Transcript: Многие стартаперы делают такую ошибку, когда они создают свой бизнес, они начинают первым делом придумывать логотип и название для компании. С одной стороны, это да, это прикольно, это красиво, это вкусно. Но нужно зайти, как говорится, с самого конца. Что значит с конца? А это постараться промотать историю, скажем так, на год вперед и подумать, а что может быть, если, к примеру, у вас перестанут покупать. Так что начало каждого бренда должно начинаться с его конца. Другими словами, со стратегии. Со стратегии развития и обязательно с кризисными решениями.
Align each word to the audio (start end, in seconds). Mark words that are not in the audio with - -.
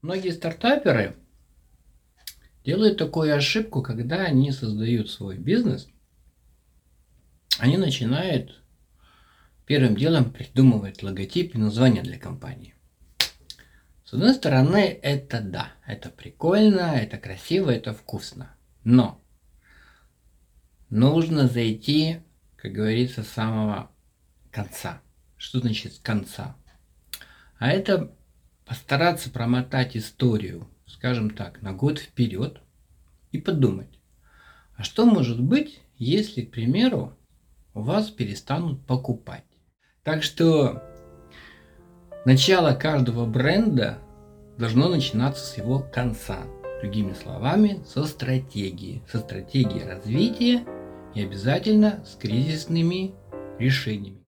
Многие 0.00 0.30
стартаперы 0.30 1.16
делают 2.64 2.98
такую 2.98 3.34
ошибку, 3.34 3.82
когда 3.82 4.22
они 4.22 4.52
создают 4.52 5.10
свой 5.10 5.38
бизнес, 5.38 5.88
они 7.58 7.76
начинают 7.76 8.62
первым 9.66 9.96
делом 9.96 10.32
придумывать 10.32 11.02
логотип 11.02 11.54
и 11.54 11.58
название 11.58 12.02
для 12.02 12.18
компании. 12.18 12.74
С 14.04 14.14
одной 14.14 14.34
стороны, 14.34 14.98
это 15.02 15.40
да, 15.40 15.72
это 15.86 16.08
прикольно, 16.08 16.96
это 16.96 17.18
красиво, 17.18 17.70
это 17.70 17.92
вкусно. 17.92 18.56
Но 18.84 19.20
нужно 20.88 21.48
зайти, 21.48 22.20
как 22.56 22.72
говорится, 22.72 23.22
с 23.24 23.28
самого 23.28 23.90
конца. 24.50 25.02
Что 25.36 25.58
значит 25.58 25.94
с 25.94 25.98
конца? 25.98 26.56
А 27.58 27.70
это 27.70 28.16
постараться 28.68 29.30
промотать 29.30 29.96
историю, 29.96 30.68
скажем 30.86 31.30
так, 31.30 31.62
на 31.62 31.72
год 31.72 31.98
вперед 31.98 32.60
и 33.32 33.38
подумать, 33.38 33.98
а 34.76 34.84
что 34.84 35.06
может 35.06 35.42
быть, 35.42 35.80
если, 35.96 36.42
к 36.42 36.50
примеру, 36.50 37.16
у 37.74 37.80
вас 37.80 38.10
перестанут 38.10 38.84
покупать. 38.86 39.44
Так 40.04 40.22
что 40.22 40.82
начало 42.24 42.74
каждого 42.74 43.26
бренда 43.26 43.98
должно 44.58 44.88
начинаться 44.88 45.44
с 45.44 45.56
его 45.56 45.80
конца. 45.80 46.44
Другими 46.80 47.12
словами, 47.14 47.82
со 47.86 48.04
стратегии. 48.04 49.02
Со 49.10 49.18
стратегии 49.18 49.80
развития 49.80 50.64
и 51.14 51.22
обязательно 51.22 52.04
с 52.04 52.14
кризисными 52.14 53.14
решениями. 53.58 54.22